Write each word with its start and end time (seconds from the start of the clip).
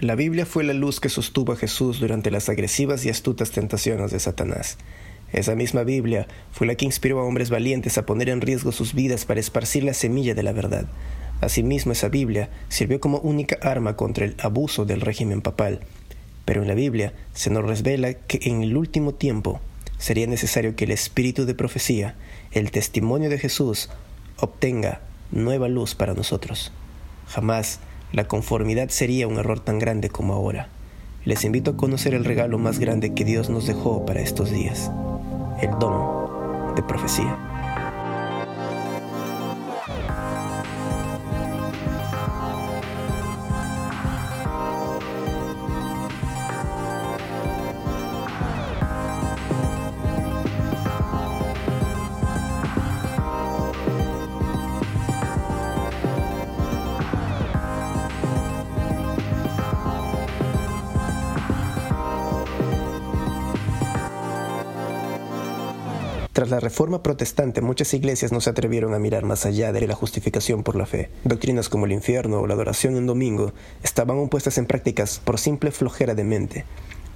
La 0.00 0.14
Biblia 0.14 0.46
fue 0.46 0.62
la 0.62 0.74
luz 0.74 1.00
que 1.00 1.08
sostuvo 1.08 1.52
a 1.52 1.56
Jesús 1.56 1.98
durante 1.98 2.30
las 2.30 2.48
agresivas 2.48 3.04
y 3.04 3.10
astutas 3.10 3.50
tentaciones 3.50 4.12
de 4.12 4.20
Satanás. 4.20 4.78
Esa 5.32 5.56
misma 5.56 5.82
Biblia 5.82 6.28
fue 6.52 6.68
la 6.68 6.76
que 6.76 6.84
inspiró 6.84 7.18
a 7.18 7.24
hombres 7.24 7.50
valientes 7.50 7.98
a 7.98 8.06
poner 8.06 8.28
en 8.28 8.40
riesgo 8.40 8.70
sus 8.70 8.94
vidas 8.94 9.24
para 9.24 9.40
esparcir 9.40 9.82
la 9.82 9.94
semilla 9.94 10.36
de 10.36 10.44
la 10.44 10.52
verdad. 10.52 10.86
Asimismo, 11.40 11.90
esa 11.90 12.08
Biblia 12.08 12.48
sirvió 12.68 13.00
como 13.00 13.18
única 13.18 13.58
arma 13.60 13.96
contra 13.96 14.24
el 14.24 14.36
abuso 14.38 14.84
del 14.84 15.00
régimen 15.00 15.40
papal. 15.40 15.80
Pero 16.44 16.62
en 16.62 16.68
la 16.68 16.74
Biblia 16.74 17.12
se 17.34 17.50
nos 17.50 17.64
revela 17.64 18.14
que 18.14 18.38
en 18.42 18.62
el 18.62 18.76
último 18.76 19.14
tiempo 19.14 19.60
sería 19.98 20.28
necesario 20.28 20.76
que 20.76 20.84
el 20.84 20.92
espíritu 20.92 21.44
de 21.44 21.56
profecía, 21.56 22.14
el 22.52 22.70
testimonio 22.70 23.30
de 23.30 23.38
Jesús, 23.38 23.90
obtenga 24.36 25.00
nueva 25.32 25.66
luz 25.66 25.96
para 25.96 26.14
nosotros. 26.14 26.70
Jamás 27.26 27.80
la 28.12 28.26
conformidad 28.26 28.88
sería 28.88 29.28
un 29.28 29.36
error 29.38 29.60
tan 29.60 29.78
grande 29.78 30.08
como 30.08 30.34
ahora. 30.34 30.68
Les 31.24 31.44
invito 31.44 31.72
a 31.72 31.76
conocer 31.76 32.14
el 32.14 32.24
regalo 32.24 32.58
más 32.58 32.78
grande 32.78 33.12
que 33.12 33.24
Dios 33.24 33.50
nos 33.50 33.66
dejó 33.66 34.06
para 34.06 34.20
estos 34.20 34.50
días, 34.50 34.90
el 35.60 35.70
don 35.78 36.74
de 36.74 36.82
profecía. 36.82 37.47
Tras 66.38 66.50
la 66.50 66.60
reforma 66.60 67.02
protestante, 67.02 67.62
muchas 67.62 67.92
iglesias 67.94 68.30
no 68.30 68.40
se 68.40 68.48
atrevieron 68.48 68.94
a 68.94 69.00
mirar 69.00 69.24
más 69.24 69.44
allá 69.44 69.72
de 69.72 69.84
la 69.88 69.96
justificación 69.96 70.62
por 70.62 70.76
la 70.76 70.86
fe. 70.86 71.10
Doctrinas 71.24 71.68
como 71.68 71.86
el 71.86 71.90
infierno 71.90 72.38
o 72.38 72.46
la 72.46 72.54
adoración 72.54 72.96
en 72.96 73.08
domingo 73.08 73.54
estaban 73.82 74.28
puestas 74.28 74.56
en 74.56 74.66
prácticas 74.66 75.18
por 75.18 75.40
simple 75.40 75.72
flojera 75.72 76.14
de 76.14 76.22
mente. 76.22 76.64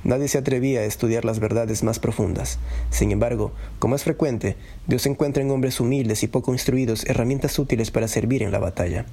Nadie 0.03 0.27
se 0.27 0.39
atrevía 0.39 0.81
a 0.81 0.87
estudiar 0.87 1.25
las 1.25 1.39
verdades 1.39 1.85
más 1.85 2.01
profundas. 2.01 2.59
Sin 2.91 3.13
embargo, 3.13 3.53
como 3.79 3.95
es 3.95 4.03
frecuente, 4.03 4.57
Dios 4.89 5.07
encuentra 5.07 5.41
en 5.41 5.53
hombres 5.53 5.79
humildes 5.79 6.25
y 6.25 6.27
poco 6.27 6.53
instruidos 6.53 7.07
herramientas 7.07 7.57
útiles 7.61 7.93
para 7.93 8.09
servir 8.09 8.43
en 8.43 8.51
la 8.51 8.59
batalla. 8.59 9.07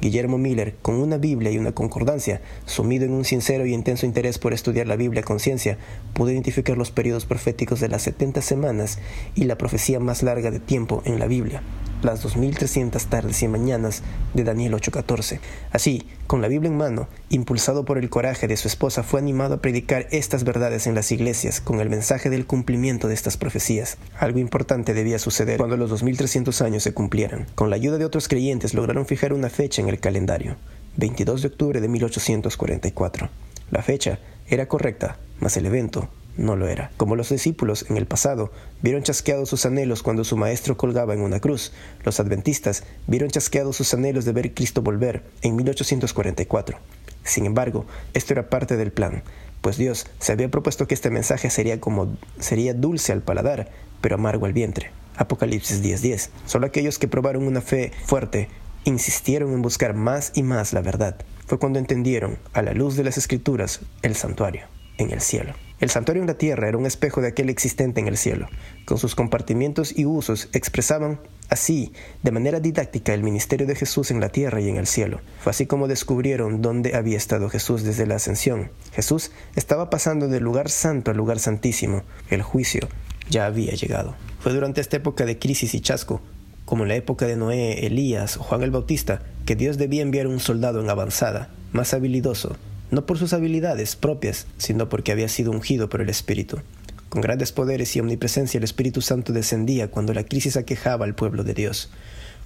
Guillermo 0.00 0.38
Miller, 0.38 0.76
con 0.82 0.96
una 0.96 1.18
Biblia 1.18 1.50
y 1.50 1.58
una 1.58 1.72
concordancia, 1.72 2.40
sumido 2.66 3.04
en 3.04 3.12
un 3.12 3.24
sincero 3.24 3.66
y 3.66 3.74
intenso 3.74 4.06
interés 4.06 4.38
por 4.38 4.52
estudiar 4.52 4.86
la 4.86 4.96
Biblia 4.96 5.22
con 5.22 5.40
ciencia, 5.40 5.78
pudo 6.14 6.30
identificar 6.30 6.78
los 6.78 6.90
periodos 6.90 7.26
proféticos 7.26 7.80
de 7.80 7.88
las 7.88 8.02
70 8.02 8.42
semanas 8.42 8.98
y 9.34 9.44
la 9.44 9.58
profecía 9.58 10.00
más 10.00 10.22
larga 10.22 10.50
de 10.50 10.60
tiempo 10.60 11.02
en 11.04 11.18
la 11.18 11.26
Biblia 11.26 11.62
las 12.02 12.22
2300 12.22 13.06
tardes 13.06 13.42
y 13.42 13.48
mañanas 13.48 14.02
de 14.34 14.44
Daniel 14.44 14.74
8:14. 14.74 15.40
Así, 15.72 16.06
con 16.26 16.42
la 16.42 16.48
Biblia 16.48 16.70
en 16.70 16.76
mano, 16.76 17.08
impulsado 17.28 17.84
por 17.84 17.98
el 17.98 18.10
coraje 18.10 18.48
de 18.48 18.56
su 18.56 18.68
esposa, 18.68 19.02
fue 19.02 19.20
animado 19.20 19.54
a 19.54 19.60
predicar 19.60 20.06
estas 20.10 20.44
verdades 20.44 20.86
en 20.86 20.94
las 20.94 21.12
iglesias 21.12 21.60
con 21.60 21.80
el 21.80 21.90
mensaje 21.90 22.30
del 22.30 22.46
cumplimiento 22.46 23.08
de 23.08 23.14
estas 23.14 23.36
profecías. 23.36 23.98
Algo 24.18 24.38
importante 24.38 24.94
debía 24.94 25.18
suceder 25.18 25.58
cuando 25.58 25.76
los 25.76 25.90
2300 25.90 26.62
años 26.62 26.82
se 26.82 26.94
cumplieran. 26.94 27.46
Con 27.54 27.70
la 27.70 27.76
ayuda 27.76 27.98
de 27.98 28.04
otros 28.04 28.28
creyentes 28.28 28.74
lograron 28.74 29.06
fijar 29.06 29.32
una 29.32 29.50
fecha 29.50 29.82
en 29.82 29.88
el 29.88 30.00
calendario, 30.00 30.56
22 30.96 31.42
de 31.42 31.48
octubre 31.48 31.80
de 31.80 31.88
1844. 31.88 33.28
La 33.70 33.82
fecha 33.82 34.18
era 34.48 34.66
correcta, 34.66 35.18
mas 35.38 35.56
el 35.56 35.66
evento 35.66 36.08
no 36.40 36.56
lo 36.56 36.66
era. 36.66 36.90
Como 36.96 37.16
los 37.16 37.28
discípulos 37.28 37.86
en 37.88 37.96
el 37.96 38.06
pasado 38.06 38.50
vieron 38.82 39.02
chasqueados 39.02 39.48
sus 39.48 39.66
anhelos 39.66 40.02
cuando 40.02 40.24
su 40.24 40.36
maestro 40.36 40.76
colgaba 40.76 41.14
en 41.14 41.20
una 41.20 41.38
cruz, 41.38 41.72
los 42.02 42.18
adventistas 42.18 42.82
vieron 43.06 43.30
chasqueados 43.30 43.76
sus 43.76 43.92
anhelos 43.94 44.24
de 44.24 44.32
ver 44.32 44.54
Cristo 44.54 44.82
volver 44.82 45.22
en 45.42 45.54
1844. 45.56 46.78
Sin 47.22 47.44
embargo, 47.44 47.84
esto 48.14 48.32
era 48.32 48.48
parte 48.48 48.76
del 48.76 48.90
plan, 48.90 49.22
pues 49.60 49.76
Dios 49.76 50.06
se 50.18 50.32
había 50.32 50.50
propuesto 50.50 50.88
que 50.88 50.94
este 50.94 51.10
mensaje 51.10 51.50
sería 51.50 51.80
como 51.80 52.16
sería 52.38 52.72
dulce 52.72 53.12
al 53.12 53.22
paladar, 53.22 53.70
pero 54.00 54.14
amargo 54.14 54.46
al 54.46 54.54
vientre. 54.54 54.90
Apocalipsis 55.16 55.82
10:10. 55.82 56.30
Solo 56.46 56.66
aquellos 56.66 56.98
que 56.98 57.08
probaron 57.08 57.46
una 57.46 57.60
fe 57.60 57.92
fuerte 58.06 58.48
insistieron 58.84 59.52
en 59.52 59.60
buscar 59.60 59.92
más 59.92 60.32
y 60.34 60.42
más 60.42 60.72
la 60.72 60.80
verdad. 60.80 61.16
Fue 61.46 61.58
cuando 61.58 61.78
entendieron, 61.78 62.38
a 62.54 62.62
la 62.62 62.72
luz 62.72 62.96
de 62.96 63.04
las 63.04 63.18
escrituras, 63.18 63.80
el 64.00 64.14
santuario 64.14 64.62
en 64.96 65.10
el 65.10 65.20
cielo. 65.20 65.52
El 65.80 65.88
santuario 65.88 66.22
en 66.22 66.26
la 66.26 66.34
tierra 66.34 66.68
era 66.68 66.76
un 66.76 66.84
espejo 66.84 67.22
de 67.22 67.28
aquel 67.28 67.48
existente 67.48 68.00
en 68.00 68.08
el 68.08 68.18
cielo. 68.18 68.48
Con 68.84 68.98
sus 68.98 69.14
compartimientos 69.14 69.98
y 69.98 70.04
usos 70.04 70.50
expresaban 70.52 71.20
así, 71.48 71.94
de 72.22 72.30
manera 72.32 72.60
didáctica, 72.60 73.14
el 73.14 73.22
ministerio 73.22 73.66
de 73.66 73.74
Jesús 73.74 74.10
en 74.10 74.20
la 74.20 74.28
tierra 74.28 74.60
y 74.60 74.68
en 74.68 74.76
el 74.76 74.86
cielo. 74.86 75.22
Fue 75.40 75.50
así 75.50 75.64
como 75.64 75.88
descubrieron 75.88 76.60
dónde 76.60 76.94
había 76.94 77.16
estado 77.16 77.48
Jesús 77.48 77.82
desde 77.82 78.06
la 78.06 78.16
ascensión. 78.16 78.70
Jesús 78.92 79.32
estaba 79.56 79.88
pasando 79.88 80.28
del 80.28 80.44
lugar 80.44 80.68
santo 80.68 81.12
al 81.12 81.16
lugar 81.16 81.38
santísimo. 81.38 82.02
El 82.28 82.42
juicio 82.42 82.86
ya 83.30 83.46
había 83.46 83.72
llegado. 83.72 84.14
Fue 84.40 84.52
durante 84.52 84.82
esta 84.82 84.98
época 84.98 85.24
de 85.24 85.38
crisis 85.38 85.74
y 85.74 85.80
chasco, 85.80 86.20
como 86.66 86.82
en 86.82 86.90
la 86.90 86.96
época 86.96 87.26
de 87.26 87.36
Noé, 87.36 87.86
Elías 87.86 88.36
o 88.36 88.42
Juan 88.42 88.62
el 88.62 88.70
Bautista, 88.70 89.22
que 89.46 89.56
Dios 89.56 89.78
debía 89.78 90.02
enviar 90.02 90.26
un 90.26 90.40
soldado 90.40 90.82
en 90.82 90.90
avanzada, 90.90 91.48
más 91.72 91.94
habilidoso, 91.94 92.58
no 92.90 93.06
por 93.06 93.18
sus 93.18 93.32
habilidades 93.32 93.96
propias, 93.96 94.46
sino 94.58 94.88
porque 94.88 95.12
había 95.12 95.28
sido 95.28 95.50
ungido 95.50 95.88
por 95.88 96.00
el 96.00 96.08
Espíritu. 96.08 96.58
Con 97.08 97.22
grandes 97.22 97.52
poderes 97.52 97.94
y 97.96 98.00
omnipresencia 98.00 98.58
el 98.58 98.64
Espíritu 98.64 99.00
Santo 99.00 99.32
descendía 99.32 99.90
cuando 99.90 100.14
la 100.14 100.24
crisis 100.24 100.56
aquejaba 100.56 101.04
al 101.04 101.14
pueblo 101.14 101.42
de 101.42 101.54
Dios. 101.54 101.90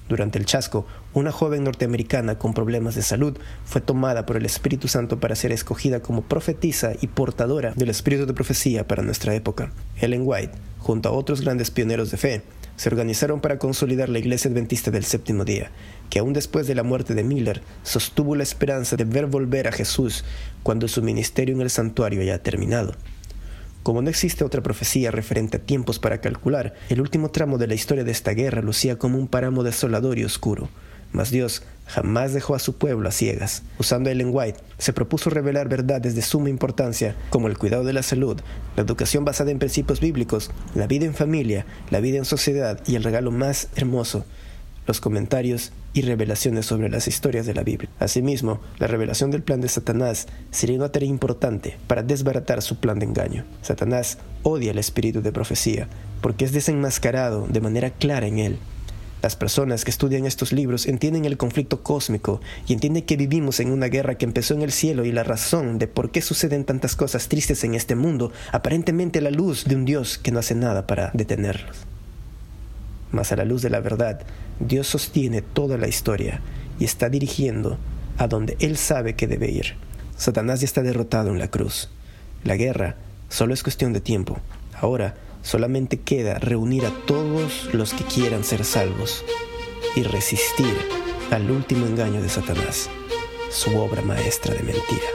Durante 0.09 0.39
el 0.39 0.45
chasco, 0.45 0.87
una 1.15 1.33
joven 1.33 1.65
norteamericana 1.65 2.39
con 2.39 2.53
problemas 2.53 2.95
de 2.95 3.03
salud 3.03 3.39
fue 3.65 3.81
tomada 3.81 4.27
por 4.27 4.37
el 4.37 4.45
Espíritu 4.45 4.87
Santo 4.87 5.19
para 5.19 5.35
ser 5.35 5.51
escogida 5.51 6.01
como 6.01 6.23
profetisa 6.23 6.93
y 7.01 7.07
portadora 7.07 7.73
del 7.75 7.89
espíritu 7.89 8.27
de 8.27 8.35
profecía 8.35 8.87
para 8.87 9.03
nuestra 9.03 9.35
época. 9.35 9.73
Ellen 9.99 10.23
White, 10.25 10.53
junto 10.79 11.09
a 11.09 11.13
otros 11.13 11.41
grandes 11.41 11.71
pioneros 11.71 12.11
de 12.11 12.19
fe, 12.19 12.43
se 12.77 12.89
organizaron 12.89 13.41
para 13.41 13.59
consolidar 13.59 14.09
la 14.09 14.19
Iglesia 14.19 14.51
Adventista 14.51 14.91
del 14.91 15.05
Séptimo 15.05 15.45
Día, 15.45 15.71
que 16.11 16.19
aún 16.19 16.33
después 16.33 16.67
de 16.67 16.75
la 16.75 16.83
muerte 16.83 17.15
de 17.15 17.25
Miller 17.25 17.63
sostuvo 17.83 18.37
la 18.37 18.43
esperanza 18.43 18.97
de 18.97 19.05
ver 19.05 19.27
volver 19.27 19.69
a 19.69 19.73
Jesús 19.73 20.25
cuando 20.63 20.89
su 20.89 21.03
ministerio 21.03 21.55
en 21.55 21.61
el 21.61 21.71
santuario 21.71 22.21
haya 22.21 22.43
terminado. 22.43 22.95
Como 23.83 24.01
no 24.01 24.09
existe 24.09 24.45
otra 24.45 24.63
profecía 24.63 25.11
referente 25.11 25.59
a 25.59 25.61
tiempos 25.61 25.99
para 25.99 26.23
calcular, 26.23 26.75
el 26.89 27.03
último 27.03 27.31
tramo 27.31 27.59
de 27.59 27.67
la 27.67 27.75
historia 27.75 28.03
de 28.03 28.13
esta 28.13 28.33
guerra 28.33 28.63
lucía 28.63 28.99
como 28.99 29.19
un 29.19 29.29
páramo 29.29 29.63
desolador 29.63 30.19
y 30.19 30.25
oscuro. 30.25 30.71
Mas 31.15 31.31
Dios 31.31 31.63
jamás 31.87 32.35
dejó 32.35 32.57
a 32.57 32.59
su 32.59 32.77
pueblo 32.77 33.09
a 33.09 33.13
ciegas. 33.13 33.63
Usando 33.79 34.11
Ellen 34.11 34.31
White, 34.33 34.59
se 34.79 34.93
propuso 34.93 35.31
revelar 35.31 35.69
verdades 35.69 36.17
de 36.17 36.23
suma 36.23 36.51
importancia, 36.51 37.15
como 37.31 37.47
el 37.47 37.57
cuidado 37.57 37.85
de 37.85 37.93
la 37.93 38.03
salud, 38.03 38.41
la 38.75 38.83
educación 38.83 39.25
basada 39.25 39.53
en 39.53 39.61
principios 39.61 40.01
bíblicos, 40.01 40.51
la 40.75 40.89
vida 40.89 41.07
en 41.07 41.15
familia, 41.15 41.67
la 41.91 42.01
vida 42.01 42.19
en 42.19 42.25
sociedad 42.25 42.81
y 42.85 42.97
el 42.97 43.05
regalo 43.05 43.31
más 43.31 43.69
hermoso, 43.77 44.25
los 44.89 45.01
comentarios 45.01 45.71
y 45.93 46.03
revelaciones 46.03 46.67
sobre 46.67 46.91
las 46.91 47.07
historias 47.07 47.47
de 47.47 47.55
la 47.55 47.63
Biblia. 47.63 47.89
Asimismo, 48.01 48.61
la 48.79 48.89
revelación 48.89 49.31
del 49.31 49.45
plan 49.45 49.61
de 49.61 49.69
Satanás 49.69 50.27
sería 50.51 50.79
una 50.79 50.91
tarea 50.91 51.09
importante 51.09 51.79
para 51.87 52.03
desbaratar 52.03 52.61
su 52.61 52.81
plan 52.81 52.99
de 52.99 53.07
engaño. 53.07 53.45
Satanás 53.63 54.19
odia 54.43 54.73
el 54.73 54.79
espíritu 54.79 55.23
de 55.23 55.31
profecía 55.31 55.89
porque 56.21 56.45
es 56.45 56.53
desenmascarado 56.53 57.47
de 57.47 57.61
manera 57.61 57.91
clara 57.91 58.27
en 58.27 58.41
él 58.41 58.59
las 59.25 59.37
personas 59.37 59.87
que 59.87 59.91
estudian 59.91 60.27
estos 60.27 60.53
libros 60.53 60.85
entienden 60.85 61.25
el 61.25 61.39
conflicto 61.39 61.83
cósmico 61.83 62.43
y 62.67 62.75
entienden 62.75 63.05
que 63.05 63.17
vivimos 63.17 63.59
en 63.59 63.73
una 63.73 63.87
guerra 63.87 64.17
que 64.17 64.27
empezó 64.27 64.53
en 64.53 64.61
el 64.61 64.71
cielo 64.71 65.07
y 65.07 65.13
la 65.13 65.23
razón 65.25 65.79
de 65.79 65.87
por 65.87 66.11
qué 66.11 66.21
suceden 66.21 66.67
tantas 66.67 66.95
cosas 66.95 67.27
tristes 67.29 67.65
en 67.65 67.75
este 67.75 67.95
mundo, 67.95 68.33
aparentemente 68.53 69.23
la 69.23 69.31
luz 69.31 69.65
de 69.65 69.77
un 69.77 69.87
Dios 69.87 70.19
que 70.19 70.31
no 70.31 70.41
hace 70.41 70.55
nada 70.55 70.87
para 70.87 71.11
detenerlos. 71.15 71.87
Mas 73.13 73.33
a 73.33 73.37
la 73.37 73.47
luz 73.47 73.63
de 73.63 73.71
la 73.71 73.81
verdad, 73.81 74.21
Dios 74.61 74.89
sostiene 74.89 75.41
toda 75.41 75.79
la 75.79 75.89
historia 75.89 76.43
y 76.79 76.85
está 76.85 77.09
dirigiendo 77.09 77.79
a 78.19 78.29
donde 78.29 78.59
Él 78.61 78.77
sabe 78.77 79.17
que 79.17 79.27
debe 79.27 79.51
ir. 79.51 79.77
Satanás 80.19 80.61
ya 80.61 80.67
está 80.67 80.83
derrotado 80.83 81.31
en 81.31 81.39
la 81.39 81.49
cruz. 81.49 81.89
La 82.45 82.57
guerra 82.57 82.97
solo 83.31 83.55
es 83.55 83.63
cuestión 83.63 83.95
de 83.95 84.03
tiempo. 84.03 84.37
Ahora 84.75 85.15
Solamente 85.45 86.01
queda 86.01 86.39
reunir 86.39 86.87
a 86.87 86.91
todos 87.07 87.67
los 87.75 87.93
que 87.93 88.03
quieran 88.05 88.45
ser 88.45 88.65
salvos 88.65 89.23
y 89.95 90.03
resistir 90.03 90.75
al 91.31 91.51
último 91.51 91.85
engaño 91.85 92.23
de 92.23 92.31
Satanás, 92.31 92.89
su 93.51 93.77
obra 93.79 94.01
maestra 94.01 94.55
de 94.55 94.63
mentira. 94.63 95.07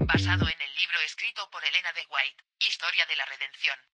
Basado 0.00 0.42
en 0.42 0.60
el 0.60 0.74
libro 0.74 0.98
escrito 1.06 1.48
por 1.52 1.62
Elena 1.64 1.92
de 1.94 2.02
White. 2.10 2.42
Historia 2.58 3.06
de 3.08 3.16
la 3.16 3.24
Redención. 3.26 3.97